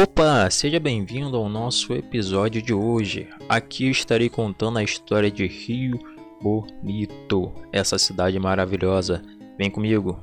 Opa, 0.00 0.48
seja 0.48 0.78
bem-vindo 0.78 1.36
ao 1.36 1.48
nosso 1.48 1.92
episódio 1.92 2.62
de 2.62 2.72
hoje. 2.72 3.26
Aqui 3.48 3.90
estarei 3.90 4.28
contando 4.28 4.78
a 4.78 4.84
história 4.84 5.28
de 5.28 5.44
Rio 5.44 5.98
Bonito, 6.40 7.52
essa 7.72 7.98
cidade 7.98 8.38
maravilhosa. 8.38 9.20
Vem 9.58 9.68
comigo. 9.68 10.20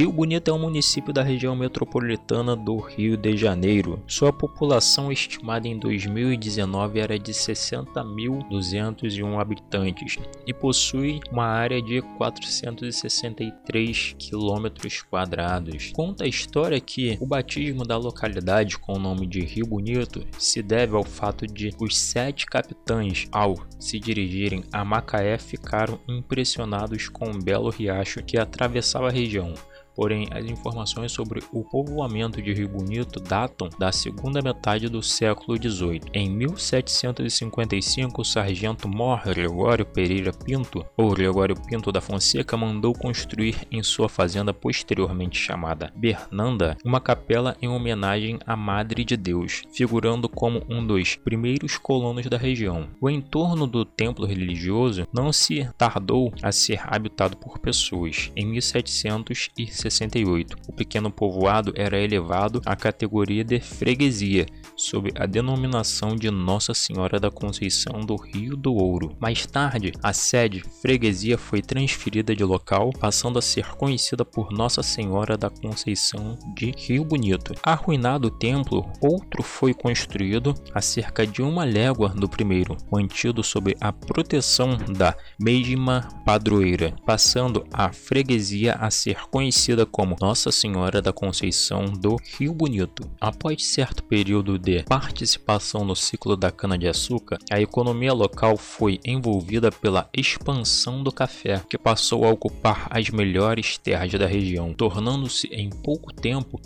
Rio 0.00 0.10
Bonito 0.10 0.50
é 0.50 0.54
um 0.54 0.58
município 0.58 1.12
da 1.12 1.22
região 1.22 1.54
metropolitana 1.54 2.56
do 2.56 2.78
Rio 2.78 3.18
de 3.18 3.36
Janeiro. 3.36 4.02
Sua 4.06 4.32
população 4.32 5.12
estimada 5.12 5.68
em 5.68 5.78
2019 5.78 7.00
era 7.00 7.18
de 7.18 7.32
60.201 7.32 9.38
habitantes 9.38 10.16
e 10.46 10.54
possui 10.54 11.20
uma 11.30 11.44
área 11.44 11.82
de 11.82 12.00
463 12.16 14.14
quilômetros 14.18 15.02
quadrados. 15.02 15.90
Conta 15.92 16.24
a 16.24 16.28
história 16.28 16.80
que 16.80 17.18
o 17.20 17.26
batismo 17.26 17.84
da 17.84 17.98
localidade 17.98 18.78
com 18.78 18.94
o 18.94 18.98
nome 18.98 19.26
de 19.26 19.40
Rio 19.40 19.66
Bonito 19.66 20.26
se 20.38 20.62
deve 20.62 20.96
ao 20.96 21.04
fato 21.04 21.46
de 21.46 21.74
os 21.78 21.94
sete 21.94 22.46
capitães, 22.46 23.28
ao 23.30 23.54
se 23.78 24.00
dirigirem 24.00 24.64
a 24.72 24.82
Macaé, 24.82 25.36
ficaram 25.36 26.00
impressionados 26.08 27.06
com 27.06 27.30
o 27.30 27.38
belo 27.38 27.68
riacho 27.68 28.24
que 28.24 28.38
atravessava 28.38 29.08
a 29.08 29.12
região. 29.12 29.52
Porém, 29.94 30.28
as 30.30 30.44
informações 30.46 31.12
sobre 31.12 31.42
o 31.52 31.64
povoamento 31.64 32.40
de 32.40 32.52
Rio 32.52 32.68
Bonito 32.68 33.20
datam 33.20 33.68
da 33.78 33.92
segunda 33.92 34.40
metade 34.40 34.88
do 34.88 35.02
século 35.02 35.56
XVIII. 35.56 36.02
Em 36.12 36.30
1755, 36.30 38.22
o 38.22 38.24
sargento 38.24 38.88
Mor 38.88 39.22
Gregório 39.24 39.84
Pereira 39.84 40.32
Pinto, 40.32 40.84
ou 40.96 41.12
Gregório 41.12 41.54
Pinto 41.54 41.90
da 41.92 42.00
Fonseca, 42.00 42.56
mandou 42.56 42.94
construir 42.94 43.66
em 43.70 43.82
sua 43.82 44.08
fazenda 44.08 44.54
posteriormente 44.54 45.38
chamada 45.38 45.92
Bernanda 45.94 46.76
uma 46.84 47.00
capela 47.00 47.56
em 47.60 47.68
homenagem 47.68 48.38
à 48.46 48.56
Madre 48.56 49.04
de 49.04 49.16
Deus, 49.16 49.62
figurando 49.72 50.28
como 50.28 50.62
um 50.68 50.86
dos 50.86 51.16
primeiros 51.16 51.76
colonos 51.76 52.26
da 52.26 52.36
região. 52.36 52.88
O 53.00 53.10
entorno 53.10 53.66
do 53.66 53.84
templo 53.84 54.26
religioso 54.26 55.06
não 55.12 55.32
se 55.32 55.68
tardou 55.76 56.32
a 56.42 56.52
ser 56.52 56.80
habitado 56.84 57.36
por 57.36 57.58
pessoas. 57.58 58.30
Em 58.36 58.46
1760 58.46 59.79
1968. 59.80 60.56
O 60.68 60.72
pequeno 60.72 61.10
povoado 61.10 61.72
era 61.74 61.98
elevado 61.98 62.60
à 62.66 62.76
categoria 62.76 63.42
de 63.44 63.60
freguesia, 63.60 64.46
sob 64.80 65.12
a 65.14 65.26
denominação 65.26 66.16
de 66.16 66.30
Nossa 66.30 66.72
Senhora 66.72 67.20
da 67.20 67.30
Conceição 67.30 68.00
do 68.00 68.16
Rio 68.16 68.56
do 68.56 68.72
Ouro. 68.74 69.14
Mais 69.20 69.44
tarde, 69.44 69.92
a 70.02 70.12
sede 70.12 70.62
freguesia 70.80 71.36
foi 71.36 71.60
transferida 71.60 72.34
de 72.34 72.42
local, 72.42 72.90
passando 72.98 73.38
a 73.38 73.42
ser 73.42 73.66
conhecida 73.74 74.24
por 74.24 74.50
Nossa 74.50 74.82
Senhora 74.82 75.36
da 75.36 75.50
Conceição 75.50 76.38
de 76.56 76.72
Rio 76.76 77.04
Bonito. 77.04 77.54
Arruinado 77.62 78.28
o 78.28 78.30
templo, 78.30 78.90
outro 79.02 79.42
foi 79.42 79.74
construído 79.74 80.54
a 80.74 80.80
cerca 80.80 81.26
de 81.26 81.42
uma 81.42 81.64
légua 81.64 82.08
do 82.08 82.28
primeiro, 82.28 82.76
mantido 82.90 83.44
sob 83.44 83.76
a 83.80 83.92
proteção 83.92 84.78
da 84.96 85.14
mesma 85.38 86.08
padroeira, 86.24 86.96
passando 87.04 87.66
a 87.70 87.92
freguesia 87.92 88.72
a 88.74 88.90
ser 88.90 89.28
conhecida 89.30 89.84
como 89.84 90.16
Nossa 90.18 90.50
Senhora 90.50 91.02
da 91.02 91.12
Conceição 91.12 91.84
do 91.84 92.16
Rio 92.38 92.54
Bonito. 92.54 93.10
Após 93.20 93.66
certo 93.66 94.02
período 94.04 94.58
de 94.58 94.69
participação 94.86 95.84
no 95.84 95.94
ciclo 95.94 96.36
da 96.36 96.50
cana-de-açúcar, 96.50 97.38
a 97.50 97.60
economia 97.60 98.12
local 98.12 98.56
foi 98.56 99.00
envolvida 99.04 99.70
pela 99.70 100.08
expansão 100.12 101.02
do 101.02 101.12
café, 101.12 101.62
que 101.68 101.78
passou 101.78 102.24
a 102.24 102.30
ocupar 102.30 102.86
as 102.90 103.10
melhores 103.10 103.76
terras 103.76 104.12
da 104.12 104.26
região, 104.26 104.72
tornando-se 104.72 105.46
em 105.48 105.70
pouco 105.70 106.12
tempo 106.12 106.60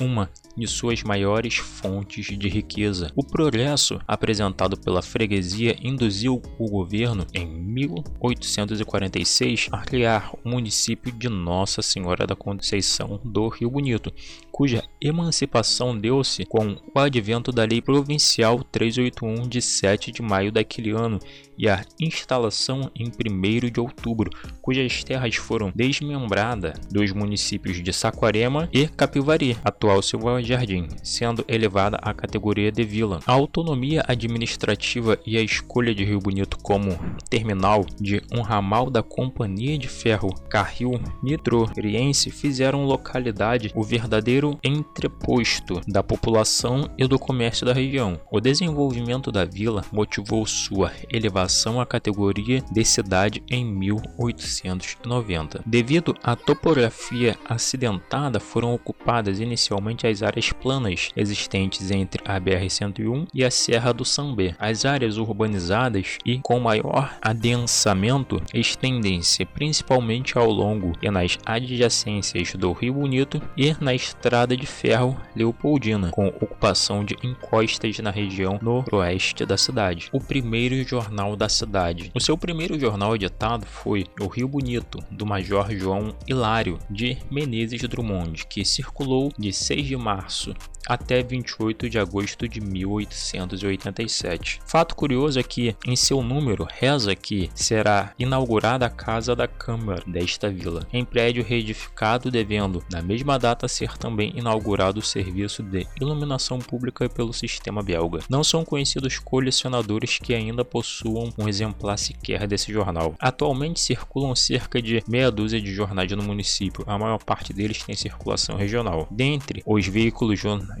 uma 0.00 0.30
de 0.58 0.66
suas 0.66 1.02
maiores 1.02 1.56
fontes 1.56 2.36
de 2.36 2.48
riqueza. 2.48 3.10
O 3.14 3.24
progresso 3.24 4.00
apresentado 4.06 4.76
pela 4.76 5.00
freguesia 5.00 5.76
induziu 5.80 6.42
o 6.58 6.68
governo, 6.68 7.24
em 7.32 7.46
1846, 7.46 9.68
a 9.72 9.78
criar 9.78 10.34
o 10.44 10.48
município 10.48 11.12
de 11.12 11.28
Nossa 11.28 11.80
Senhora 11.82 12.26
da 12.26 12.34
Conceição 12.34 13.20
do 13.24 13.46
Rio 13.48 13.70
Bonito, 13.70 14.12
cuja 14.50 14.82
emancipação 15.00 15.96
deu-se 15.96 16.44
com 16.44 16.76
o 16.94 16.98
advento 16.98 17.52
da 17.52 17.64
Lei 17.64 17.80
Provincial 17.80 18.64
381 18.64 19.48
de 19.48 19.62
7 19.62 20.10
de 20.10 20.20
maio 20.20 20.50
daquele 20.50 20.90
ano 20.90 21.20
e 21.56 21.68
a 21.68 21.84
instalação 22.00 22.90
em 22.94 23.06
1 23.06 23.70
de 23.70 23.80
outubro, 23.80 24.30
cujas 24.62 25.02
terras 25.02 25.34
foram 25.34 25.72
desmembradas 25.74 26.78
dos 26.90 27.10
municípios 27.12 27.82
de 27.82 27.92
Saquarema 27.92 28.68
e 28.72 28.86
Capivari, 28.86 29.56
atual 29.64 30.00
Silva 30.00 30.40
Jardim, 30.48 30.88
sendo 31.02 31.44
elevada 31.46 31.98
à 32.00 32.14
categoria 32.14 32.72
de 32.72 32.82
vila. 32.82 33.20
A 33.26 33.32
autonomia 33.32 34.02
administrativa 34.08 35.18
e 35.26 35.36
a 35.36 35.42
escolha 35.42 35.94
de 35.94 36.04
Rio 36.04 36.20
Bonito 36.20 36.58
como 36.62 36.98
terminal 37.28 37.84
de 38.00 38.22
um 38.32 38.40
ramal 38.40 38.88
da 38.88 39.02
Companhia 39.02 39.76
de 39.76 39.88
Ferro 39.88 40.32
Carril 40.48 41.00
Nitroiense 41.22 42.30
fizeram 42.30 42.86
localidade 42.86 43.70
o 43.74 43.82
verdadeiro 43.82 44.58
entreposto 44.64 45.82
da 45.86 46.02
população 46.02 46.88
e 46.96 47.06
do 47.06 47.18
comércio 47.18 47.66
da 47.66 47.74
região. 47.74 48.18
O 48.32 48.40
desenvolvimento 48.40 49.30
da 49.30 49.44
vila 49.44 49.84
motivou 49.92 50.46
sua 50.46 50.92
elevação 51.12 51.78
à 51.78 51.84
categoria 51.84 52.62
de 52.72 52.84
cidade 52.84 53.42
em 53.50 53.64
1890. 53.64 55.62
Devido 55.66 56.14
à 56.22 56.34
topografia 56.34 57.36
acidentada, 57.46 58.40
foram 58.40 58.72
ocupadas 58.72 59.40
inicialmente 59.40 60.06
as 60.06 60.22
áreas 60.22 60.37
áreas 60.38 60.52
planas 60.52 61.10
existentes 61.16 61.90
entre 61.90 62.22
a 62.24 62.40
BR-101 62.40 63.26
e 63.34 63.44
a 63.44 63.50
Serra 63.50 63.92
do 63.92 64.04
Sambé. 64.04 64.54
As 64.58 64.84
áreas 64.84 65.18
urbanizadas 65.18 66.18
e 66.24 66.38
com 66.38 66.60
maior 66.60 67.18
adensamento 67.20 68.40
estendem-se 68.54 69.44
principalmente 69.44 70.38
ao 70.38 70.48
longo 70.48 70.92
e 71.02 71.10
nas 71.10 71.38
adjacências 71.44 72.54
do 72.54 72.72
Rio 72.72 72.94
Bonito 72.94 73.42
e 73.56 73.74
na 73.80 73.92
Estrada 73.92 74.56
de 74.56 74.64
Ferro 74.64 75.16
Leopoldina, 75.34 76.10
com 76.10 76.28
ocupação 76.28 77.04
de 77.04 77.16
encostas 77.22 77.98
na 77.98 78.10
região 78.10 78.60
noroeste 78.62 79.44
da 79.44 79.56
cidade. 79.56 80.08
O 80.12 80.20
primeiro 80.20 80.82
jornal 80.84 81.34
da 81.34 81.48
cidade. 81.48 82.12
O 82.14 82.20
seu 82.20 82.38
primeiro 82.38 82.78
jornal 82.78 83.16
editado 83.16 83.66
foi 83.66 84.06
O 84.20 84.28
Rio 84.28 84.46
Bonito, 84.46 85.02
do 85.10 85.26
Major 85.26 85.68
João 85.72 86.14
Hilário 86.28 86.78
de 86.88 87.18
Menezes 87.28 87.80
Drummond, 87.82 88.46
que 88.46 88.64
circulou 88.64 89.32
de 89.36 89.52
6 89.52 89.86
de 89.86 89.96
março 89.96 90.17
março 90.18 90.54
até 90.88 91.22
28 91.22 91.88
de 91.90 91.98
agosto 91.98 92.48
de 92.48 92.60
1887. 92.62 94.60
Fato 94.64 94.94
curioso 94.96 95.38
é 95.38 95.42
que, 95.42 95.76
em 95.86 95.94
seu 95.94 96.22
número, 96.22 96.66
reza 96.68 97.14
que 97.14 97.50
será 97.54 98.14
inaugurada 98.18 98.86
a 98.86 98.90
Casa 98.90 99.36
da 99.36 99.46
Câmara 99.46 100.02
desta 100.06 100.48
vila, 100.48 100.86
em 100.90 101.04
prédio 101.04 101.44
reedificado, 101.44 102.30
devendo, 102.30 102.82
na 102.90 103.02
mesma 103.02 103.38
data, 103.38 103.68
ser 103.68 103.98
também 103.98 104.32
inaugurado 104.34 105.00
o 105.00 105.02
serviço 105.02 105.62
de 105.62 105.86
iluminação 106.00 106.58
pública 106.58 107.06
pelo 107.08 107.34
sistema 107.34 107.82
belga. 107.82 108.20
Não 108.30 108.42
são 108.42 108.64
conhecidos 108.64 109.18
colecionadores 109.18 110.18
que 110.18 110.32
ainda 110.32 110.64
possuam 110.64 111.30
um 111.36 111.46
exemplar 111.46 111.98
sequer 111.98 112.46
desse 112.46 112.72
jornal. 112.72 113.14
Atualmente 113.18 113.78
circulam 113.80 114.34
cerca 114.34 114.80
de 114.80 115.02
meia 115.06 115.30
dúzia 115.30 115.60
de 115.60 115.74
jornais 115.74 116.10
no 116.12 116.22
município, 116.22 116.82
a 116.86 116.98
maior 116.98 117.22
parte 117.22 117.52
deles 117.52 117.82
tem 117.82 117.94
circulação 117.94 118.56
regional. 118.56 119.06
Dentre 119.10 119.62
os 119.66 119.86
veículos 119.86 120.07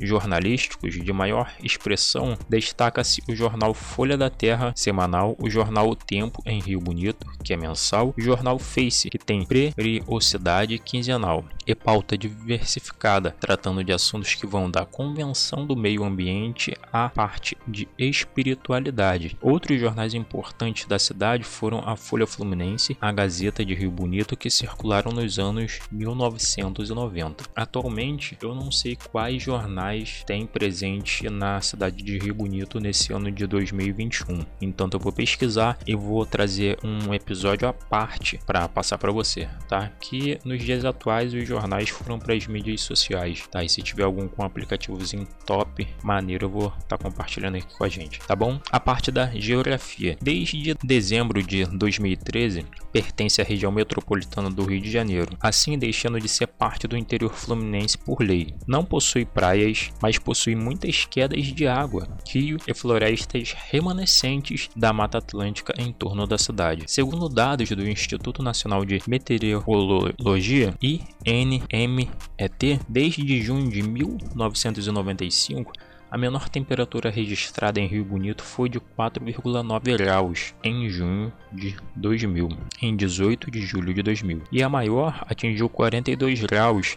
jornalísticos 0.00 0.94
de 0.94 1.12
maior 1.12 1.52
expressão, 1.62 2.36
destaca-se 2.48 3.22
o 3.28 3.34
jornal 3.34 3.74
Folha 3.74 4.16
da 4.16 4.30
Terra 4.30 4.72
semanal, 4.74 5.36
o 5.38 5.50
jornal 5.50 5.88
O 5.88 5.96
Tempo 5.96 6.42
em 6.46 6.60
Rio 6.60 6.80
Bonito, 6.80 7.26
que 7.42 7.52
é 7.52 7.56
mensal, 7.56 8.14
o 8.16 8.20
jornal 8.20 8.58
Face, 8.58 9.10
que 9.10 9.18
tem 9.18 9.44
periodicidade 9.44 10.78
quinzenal 10.78 11.44
e 11.66 11.74
pauta 11.74 12.16
diversificada, 12.16 13.36
tratando 13.38 13.84
de 13.84 13.92
assuntos 13.92 14.34
que 14.34 14.46
vão 14.46 14.70
da 14.70 14.84
convenção 14.86 15.66
do 15.66 15.76
meio 15.76 16.02
ambiente 16.02 16.74
à 16.92 17.08
parte 17.08 17.56
de 17.66 17.86
espiritualidade. 17.98 19.36
Outros 19.40 19.78
jornais 19.78 20.14
importantes 20.14 20.86
da 20.86 20.98
cidade 20.98 21.44
foram 21.44 21.80
a 21.86 21.96
Folha 21.96 22.26
Fluminense, 22.26 22.96
a 23.00 23.12
Gazeta 23.12 23.64
de 23.64 23.74
Rio 23.74 23.90
Bonito, 23.90 24.36
que 24.36 24.50
circularam 24.50 25.12
nos 25.12 25.38
anos 25.38 25.80
1990. 25.90 27.44
Atualmente, 27.54 28.36
eu 28.42 28.54
não 28.54 28.70
sei 28.70 28.96
quais 29.18 29.42
jornais 29.42 30.22
tem 30.24 30.46
presente 30.46 31.28
na 31.28 31.60
cidade 31.60 32.04
de 32.04 32.16
Rio 32.18 32.32
Bonito 32.32 32.78
nesse 32.78 33.12
ano 33.12 33.32
de 33.32 33.48
2021. 33.48 34.46
Então 34.62 34.88
eu 34.92 35.00
vou 35.00 35.10
pesquisar 35.10 35.76
e 35.84 35.96
vou 35.96 36.24
trazer 36.24 36.78
um 36.84 37.12
episódio 37.12 37.66
à 37.66 37.72
parte 37.72 38.38
para 38.46 38.68
passar 38.68 38.96
para 38.96 39.10
você, 39.10 39.48
tá? 39.68 39.90
Que 40.00 40.38
nos 40.44 40.62
dias 40.62 40.84
atuais 40.84 41.34
os 41.34 41.48
jornais 41.48 41.88
foram 41.88 42.16
para 42.16 42.32
as 42.32 42.46
mídias 42.46 42.82
sociais, 42.82 43.44
tá? 43.50 43.64
E 43.64 43.68
se 43.68 43.82
tiver 43.82 44.04
algum 44.04 44.28
com 44.28 44.44
aplicativozinho 44.44 45.26
top, 45.44 45.88
maneiro, 46.00 46.46
eu 46.46 46.50
vou 46.50 46.68
estar 46.78 46.96
tá 46.96 46.98
compartilhando 46.98 47.56
aqui 47.56 47.76
com 47.76 47.82
a 47.82 47.88
gente, 47.88 48.20
tá 48.20 48.36
bom? 48.36 48.60
A 48.70 48.78
parte 48.78 49.10
da 49.10 49.32
geografia. 49.34 50.16
desde 50.22 50.76
dezembro 50.84 51.42
de 51.42 51.64
2013, 51.64 52.64
pertence 52.92 53.40
à 53.40 53.44
região 53.44 53.72
metropolitana 53.72 54.48
do 54.48 54.64
Rio 54.64 54.80
de 54.80 54.92
Janeiro, 54.92 55.36
assim 55.40 55.76
deixando 55.76 56.20
de 56.20 56.28
ser 56.28 56.46
parte 56.46 56.86
do 56.86 56.96
interior 56.96 57.34
fluminense 57.34 57.98
por 57.98 58.22
lei. 58.22 58.54
Não 58.64 58.84
possui 58.84 59.07
praias, 59.24 59.90
mas 60.02 60.18
possui 60.18 60.54
muitas 60.54 61.04
quedas 61.04 61.46
de 61.46 61.66
água, 61.66 62.08
rio 62.28 62.58
e 62.66 62.74
florestas 62.74 63.54
remanescentes 63.70 64.68
da 64.76 64.92
Mata 64.92 65.18
Atlântica 65.18 65.74
em 65.78 65.92
torno 65.92 66.26
da 66.26 66.36
cidade. 66.38 66.84
Segundo 66.86 67.28
dados 67.28 67.68
do 67.70 67.88
Instituto 67.88 68.42
Nacional 68.42 68.84
de 68.84 69.00
Meteorologia, 69.06 70.74
INMET, 70.82 72.80
desde 72.88 73.42
junho 73.42 73.70
de 73.70 73.82
1995, 73.82 75.72
a 76.10 76.16
menor 76.16 76.48
temperatura 76.48 77.10
registrada 77.10 77.78
em 77.80 77.86
Rio 77.86 78.04
Bonito 78.04 78.42
foi 78.42 78.68
de 78.68 78.80
4,9 78.80 79.98
graus 79.98 80.54
em 80.64 80.88
junho 80.88 81.30
de 81.52 81.76
2000, 81.96 82.48
em 82.80 82.96
18 82.96 83.50
de 83.50 83.60
julho 83.60 83.92
de 83.92 84.02
2000, 84.02 84.42
e 84.50 84.62
a 84.62 84.68
maior 84.68 85.22
atingiu 85.28 85.68
42 85.68 86.40
graus 86.42 86.96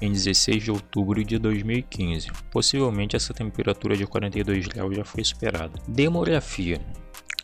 em 0.00 0.10
16 0.10 0.62
de 0.62 0.70
outubro 0.70 1.22
de 1.24 1.38
2015. 1.38 2.28
Possivelmente 2.50 3.16
essa 3.16 3.34
temperatura 3.34 3.96
de 3.96 4.06
42 4.06 4.66
graus 4.66 4.96
já 4.96 5.04
foi 5.04 5.24
superada. 5.24 5.72
Demografia 5.86 6.80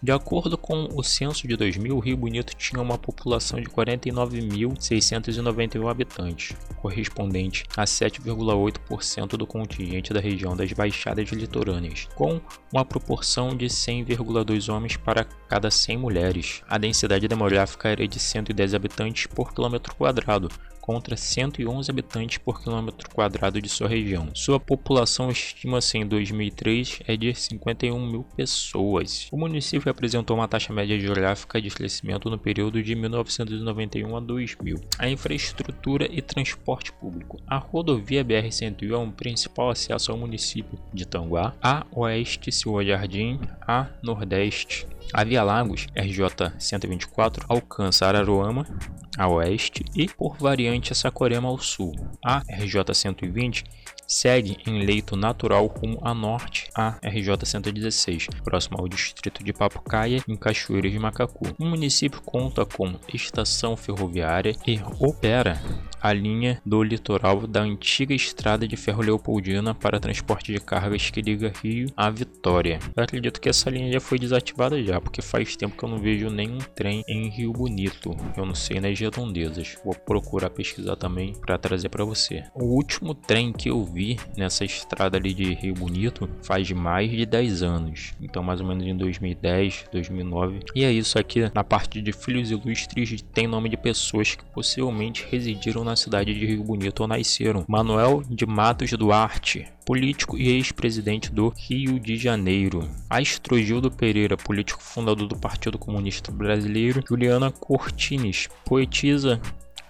de 0.00 0.12
acordo 0.12 0.56
com 0.56 0.88
o 0.94 1.02
censo 1.02 1.48
de 1.48 1.56
2000, 1.56 1.96
o 1.96 1.98
Rio 1.98 2.16
Bonito 2.16 2.54
tinha 2.54 2.80
uma 2.80 2.96
população 2.96 3.60
de 3.60 3.66
49.691 3.66 5.90
habitantes, 5.90 6.56
correspondente 6.76 7.64
a 7.76 7.82
7,8% 7.82 9.30
do 9.30 9.44
contingente 9.44 10.12
da 10.12 10.20
região 10.20 10.56
das 10.56 10.72
Baixadas 10.72 11.28
Litorâneas, 11.30 12.06
com 12.14 12.40
uma 12.72 12.84
proporção 12.84 13.56
de 13.56 13.66
100,2 13.66 14.72
homens 14.72 14.96
para 14.96 15.24
cada 15.24 15.68
100 15.68 15.98
mulheres. 15.98 16.62
A 16.68 16.78
densidade 16.78 17.26
demográfica 17.26 17.88
era 17.88 18.06
de 18.06 18.20
110 18.20 18.74
habitantes 18.74 19.26
por 19.26 19.52
quilômetro 19.52 19.96
quadrado, 19.96 20.48
contra 20.88 21.18
111 21.18 21.90
habitantes 21.90 22.38
por 22.38 22.62
quilômetro 22.62 23.10
quadrado 23.10 23.60
de 23.60 23.68
sua 23.68 23.86
região. 23.86 24.30
Sua 24.32 24.58
população 24.58 25.30
estima-se 25.30 25.98
em 25.98 26.06
2003 26.06 27.00
é 27.06 27.14
de 27.14 27.34
51 27.34 28.10
mil 28.10 28.24
pessoas. 28.34 29.28
O 29.30 29.36
município 29.36 29.90
apresentou 29.90 30.34
uma 30.34 30.48
taxa 30.48 30.72
média 30.72 30.98
geográfica 30.98 31.60
de 31.60 31.68
crescimento 31.68 32.30
no 32.30 32.38
período 32.38 32.82
de 32.82 32.94
1991 32.94 34.16
a 34.16 34.20
2000. 34.20 34.80
A 34.98 35.10
infraestrutura 35.10 36.08
e 36.10 36.22
transporte 36.22 36.90
público. 36.90 37.38
A 37.46 37.58
rodovia 37.58 38.24
BR-101 38.24 38.90
é 38.90 38.96
o 38.96 39.12
principal 39.12 39.68
acesso 39.68 40.10
ao 40.10 40.16
município 40.16 40.78
de 40.94 41.06
Tanguá, 41.06 41.54
a 41.62 41.84
oeste 41.92 42.50
Silva 42.50 42.82
Jardim, 42.82 43.38
a 43.60 43.88
nordeste 44.02 44.86
a 45.10 45.24
Via 45.24 45.42
Lagos 45.42 45.86
RJ 45.96 46.52
124 46.58 47.46
alcança 47.48 48.06
Araruama 48.06 48.66
a 49.18 49.26
oeste 49.26 49.84
e, 49.96 50.06
por 50.06 50.36
variante, 50.36 50.77
a 50.90 50.94
Saquarema 50.94 51.48
ao 51.48 51.58
sul. 51.58 51.94
A 52.24 52.38
RJ 52.48 52.94
120 52.94 53.64
segue 54.06 54.56
em 54.66 54.84
leito 54.86 55.14
natural 55.14 55.66
rumo 55.66 55.98
a 56.02 56.14
norte 56.14 56.70
a 56.74 56.98
RJ 57.04 57.44
116, 57.44 58.28
próximo 58.42 58.78
ao 58.78 58.88
distrito 58.88 59.44
de 59.44 59.52
Papucaia, 59.52 60.24
em 60.26 60.34
Cachoeiras 60.34 60.90
de 60.90 60.98
Macacu. 60.98 61.54
O 61.58 61.64
município 61.66 62.22
conta 62.22 62.64
com 62.64 62.94
estação 63.12 63.76
ferroviária 63.76 64.56
e 64.66 64.80
opera 64.98 65.60
a 66.00 66.12
linha 66.12 66.60
do 66.64 66.82
litoral 66.82 67.46
da 67.46 67.60
antiga 67.60 68.14
estrada 68.14 68.66
de 68.66 68.76
ferro 68.76 69.02
Leopoldina 69.02 69.74
para 69.74 70.00
transporte 70.00 70.52
de 70.52 70.60
cargas 70.60 71.10
que 71.10 71.20
liga 71.20 71.52
Rio 71.62 71.88
a 71.96 72.08
Vitória. 72.08 72.78
Eu 72.96 73.02
acredito 73.02 73.40
que 73.40 73.48
essa 73.48 73.68
linha 73.68 73.92
já 73.92 74.00
foi 74.00 74.18
desativada 74.18 74.82
já, 74.82 75.00
porque 75.00 75.20
faz 75.20 75.56
tempo 75.56 75.76
que 75.76 75.84
eu 75.84 75.88
não 75.88 75.98
vejo 75.98 76.30
nenhum 76.30 76.58
trem 76.74 77.02
em 77.08 77.28
Rio 77.28 77.52
Bonito. 77.52 78.16
Eu 78.36 78.46
não 78.46 78.54
sei 78.54 78.80
nas 78.80 78.98
redondezas. 78.98 79.76
Vou 79.84 79.94
procurar 79.94 80.50
pesquisar 80.50 80.67
também 80.98 81.32
para 81.34 81.58
trazer 81.58 81.88
para 81.88 82.04
você. 82.04 82.44
O 82.54 82.64
último 82.64 83.14
trem 83.14 83.52
que 83.52 83.70
eu 83.70 83.84
vi 83.84 84.18
nessa 84.36 84.64
estrada 84.64 85.16
ali 85.16 85.34
de 85.34 85.54
Rio 85.54 85.74
Bonito 85.74 86.28
faz 86.42 86.70
mais 86.72 87.10
de 87.10 87.24
10 87.24 87.62
anos. 87.62 88.14
Então 88.20 88.42
mais 88.42 88.60
ou 88.60 88.66
menos 88.66 88.86
em 88.86 88.96
2010, 88.96 89.86
2009. 89.92 90.60
E 90.74 90.84
é 90.84 90.92
isso 90.92 91.18
aqui 91.18 91.50
na 91.54 91.64
parte 91.64 92.00
de 92.00 92.12
Filhos 92.12 92.50
Ilustres 92.50 93.22
tem 93.32 93.46
nome 93.46 93.68
de 93.68 93.76
pessoas 93.76 94.34
que 94.34 94.44
possivelmente 94.46 95.26
residiram 95.30 95.84
na 95.84 95.96
cidade 95.96 96.34
de 96.34 96.46
Rio 96.46 96.64
Bonito 96.64 97.00
ou 97.00 97.08
nasceram. 97.08 97.64
Manuel 97.68 98.22
de 98.28 98.46
Matos 98.46 98.90
Duarte, 98.90 99.66
político 99.86 100.36
e 100.36 100.48
ex-presidente 100.50 101.32
do 101.32 101.48
Rio 101.56 101.98
de 101.98 102.16
Janeiro. 102.16 102.88
Astrogildo 103.08 103.90
Pereira, 103.90 104.36
político 104.36 104.82
fundador 104.82 105.26
do 105.26 105.36
Partido 105.36 105.78
Comunista 105.78 106.30
Brasileiro. 106.30 107.02
Juliana 107.06 107.50
Cortines, 107.50 108.48
poetisa 108.64 109.40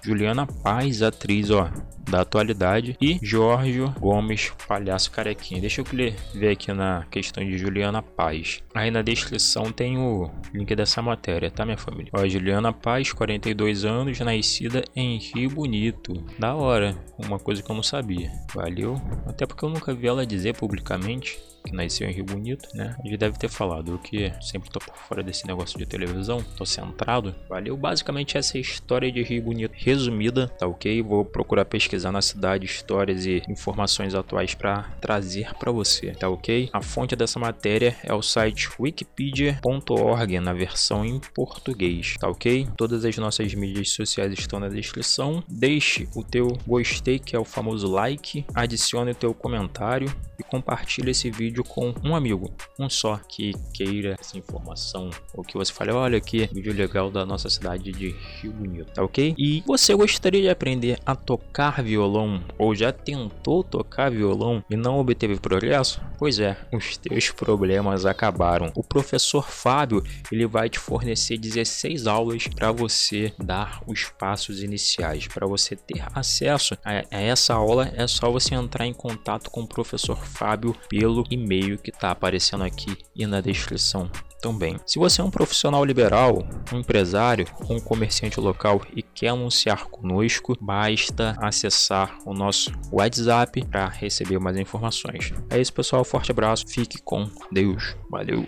Juliana 0.03 0.47
Paz, 0.47 1.03
atriz, 1.03 1.51
ó, 1.51 1.71
da 2.11 2.23
atualidade, 2.23 2.97
e 3.01 3.19
Jorge 3.23 3.81
Gomes, 4.01 4.53
palhaço 4.67 5.11
carequinha. 5.11 5.61
Deixa 5.61 5.81
eu 5.81 5.85
ver 5.85 6.51
aqui 6.51 6.73
na 6.73 7.05
questão 7.11 7.45
de 7.45 7.59
Juliana 7.59 8.03
Paz. 8.03 8.63
Aí 8.75 8.91
na 8.91 9.03
descrição 9.03 9.71
tem 9.71 9.99
o 9.99 10.31
link 10.53 10.75
dessa 10.75 11.03
matéria, 11.03 11.51
tá, 11.51 11.65
minha 11.65 11.77
família? 11.77 12.11
Ó, 12.15 12.27
Juliana 12.27 12.73
Paz, 12.73 13.13
42 13.13 13.85
anos, 13.85 14.19
nascida 14.21 14.83
em 14.97 15.19
Rio 15.19 15.51
Bonito. 15.51 16.15
Da 16.39 16.55
hora, 16.55 16.97
uma 17.19 17.39
coisa 17.39 17.63
que 17.63 17.71
eu 17.71 17.77
não 17.77 17.83
sabia. 17.83 18.31
Valeu. 18.55 19.01
Até 19.27 19.47
porque 19.47 19.65
eu 19.65 19.69
nunca 19.69 19.95
vi 19.95 20.07
ela 20.07 20.27
dizer 20.27 20.57
publicamente 20.57 21.39
que 21.69 21.77
nasceu 21.77 22.09
em 22.09 22.13
Rio 22.13 22.25
Bonito, 22.25 22.69
né? 22.75 22.97
Ele 23.05 23.17
deve 23.17 23.39
ter 23.39 23.49
falado, 23.49 23.99
que 23.99 24.33
sempre 24.41 24.71
tô 24.71 24.79
por 24.79 24.97
fora 24.97 25.23
desse 25.23 25.47
negócio 25.47 25.79
de 25.79 25.87
televisão, 25.87 26.43
tô 26.57 26.65
centrado. 26.65 27.35
Valeu, 27.49 27.77
basicamente 27.77 28.37
essa 28.37 28.59
história 28.59 29.11
de 29.11 29.23
Rio 29.23 29.43
Bonito 29.43 29.73
resumida, 29.75 30.49
tá 30.49 30.67
ok? 30.67 31.03
Vou 31.03 31.25
procurar 31.25 31.65
pesquisar 31.65 32.13
na 32.13 32.23
cidade 32.23 32.67
histórias 32.67 33.27
e 33.27 33.43
informações 33.49 34.15
atuais 34.15 34.55
para 34.55 34.83
trazer 35.01 35.55
para 35.55 35.71
você, 35.71 36.13
tá 36.13 36.29
ok? 36.29 36.69
A 36.73 36.83
fonte 36.83 37.15
dessa 37.15 37.39
matéria 37.39 37.97
é 38.03 38.13
o 38.13 38.23
site 38.23 38.69
wikipedia.org 38.79 40.41
na 40.41 40.53
versão 40.53 41.05
em 41.05 41.21
português, 41.35 42.17
tá 42.19 42.29
ok? 42.29 42.69
Todas 42.77 43.05
as 43.05 43.17
nossas 43.19 43.55
mídias 43.55 43.91
sociais 43.91 44.33
estão 44.33 44.61
na 44.61 44.69
descrição. 44.69 45.43
Deixe 45.49 46.09
o 46.15 46.23
teu 46.23 46.59
gostei, 46.67 47.19
que 47.19 47.35
é 47.35 47.39
o 47.39 47.45
famoso 47.45 47.89
like, 47.91 48.45
adicione 48.55 49.13
o 49.13 49.15
teu 49.15 49.35
comentário 49.35 50.13
e 50.39 50.43
compartilhe 50.43 51.11
esse 51.11 51.31
vídeo 51.31 51.58
vídeo 51.59 51.65
com 51.65 51.93
um 52.05 52.15
amigo, 52.15 52.51
um 52.79 52.89
só, 52.89 53.19
que 53.29 53.53
queira 53.75 54.17
essa 54.19 54.39
informação, 54.39 55.11
ou 55.35 55.43
que 55.43 55.57
você 55.57 55.73
fale, 55.73 55.91
olha 55.91 56.19
aqui, 56.19 56.49
vídeo 56.53 56.73
legal 56.73 57.11
da 57.11 57.27
nossa 57.27 57.49
cidade 57.51 57.91
de 57.93 58.15
Rio 58.41 58.53
Bonito, 58.53 58.93
tá 58.93 59.03
ok? 59.03 59.35
E 59.37 59.63
você 59.67 59.95
gostaria 59.95 60.43
de 60.43 60.49
aprender 60.49 60.99
a 61.05 61.15
tocar 61.15 61.83
violão, 61.83 62.43
ou 62.59 62.75
já 62.75 62.93
tentou 62.93 63.65
tocar 63.65 64.11
violão 64.11 64.63
e 64.71 64.77
não 64.77 64.99
obteve 64.99 65.39
progresso? 65.39 66.01
Pois 66.19 66.41
é, 66.41 66.57
os 66.73 66.97
teus 66.97 67.31
problemas 67.31 68.05
acabaram. 68.05 68.73
O 68.75 68.83
professor 68.83 69.49
Fábio, 69.49 70.03
ele 70.33 70.47
vai 70.47 70.69
te 70.69 70.77
fornecer 70.77 71.39
16 71.39 72.09
aulas 72.09 72.49
para 72.49 72.73
você 72.73 73.33
dar 73.39 73.81
os 73.87 74.07
passos 74.19 74.61
iniciais, 74.61 75.29
para 75.29 75.47
você 75.47 75.77
ter 75.77 76.05
acesso 76.13 76.77
a 76.85 77.05
essa 77.11 77.55
aula, 77.55 77.93
é 77.95 78.07
só 78.09 78.33
você 78.33 78.57
entrar 78.57 78.85
em 78.85 78.93
contato 78.93 79.49
com 79.49 79.63
o 79.63 79.69
professor 79.69 80.17
Fábio 80.17 80.75
pelo 80.89 81.23
e-mail 81.31 81.79
que 81.79 81.91
está 81.91 82.11
aparecendo 82.11 82.65
aqui 82.65 82.97
e 83.15 83.25
na 83.25 83.41
descrição 83.41 84.11
também. 84.41 84.79
Se 84.87 84.99
você 84.99 85.21
é 85.21 85.25
um 85.25 85.31
profissional 85.31 85.85
liberal, 85.85 86.47
um 86.73 86.79
empresário 86.79 87.47
ou 87.69 87.77
um 87.77 87.81
comerciante 87.81 88.41
local 88.41 88.81
e 88.95 89.03
quer 89.03 89.29
anunciar 89.29 89.87
conosco, 89.87 90.57
basta 90.61 91.37
acessar 91.41 92.19
o 92.25 92.33
nosso 92.33 92.73
WhatsApp 92.91 93.65
para 93.67 93.89
receber 93.89 94.39
mais 94.39 94.57
informações. 94.57 95.33
É 95.51 95.61
isso, 95.61 95.73
pessoal. 95.73 96.05
Forte 96.05 96.31
abraço. 96.31 96.67
Fique 96.67 96.99
com 97.03 97.29
Deus. 97.53 97.97
Valeu. 98.11 98.47